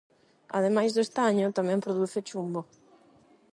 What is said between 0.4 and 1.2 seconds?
Ademais do